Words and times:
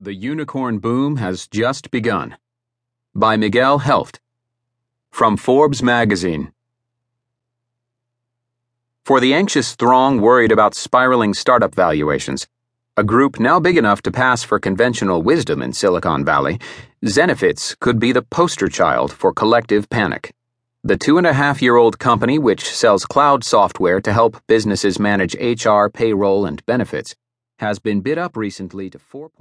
The 0.00 0.12
Unicorn 0.12 0.80
Boom 0.80 1.16
Has 1.16 1.46
Just 1.46 1.92
Begun. 1.92 2.36
By 3.14 3.36
Miguel 3.36 3.78
Helft. 3.78 4.18
From 5.12 5.36
Forbes 5.36 5.84
Magazine. 5.84 6.52
For 9.04 9.20
the 9.20 9.32
anxious 9.32 9.76
throng 9.76 10.20
worried 10.20 10.50
about 10.50 10.74
spiraling 10.74 11.32
startup 11.32 11.76
valuations, 11.76 12.48
a 12.96 13.04
group 13.04 13.38
now 13.38 13.60
big 13.60 13.78
enough 13.78 14.02
to 14.02 14.10
pass 14.10 14.42
for 14.42 14.58
conventional 14.58 15.22
wisdom 15.22 15.62
in 15.62 15.72
Silicon 15.72 16.24
Valley, 16.24 16.58
Zenefits 17.04 17.78
could 17.78 18.00
be 18.00 18.10
the 18.10 18.22
poster 18.22 18.68
child 18.68 19.12
for 19.12 19.32
collective 19.32 19.88
panic. 19.88 20.34
The 20.82 20.96
two 20.96 21.18
and 21.18 21.26
a 21.26 21.32
half 21.32 21.62
year 21.62 21.76
old 21.76 22.00
company, 22.00 22.36
which 22.36 22.68
sells 22.68 23.06
cloud 23.06 23.44
software 23.44 24.00
to 24.00 24.12
help 24.12 24.42
businesses 24.48 24.98
manage 24.98 25.36
HR, 25.36 25.86
payroll, 25.88 26.44
and 26.46 26.66
benefits, 26.66 27.14
has 27.60 27.78
been 27.78 28.00
bid 28.00 28.18
up 28.18 28.36
recently 28.36 28.90
to 28.90 28.98
4. 28.98 29.30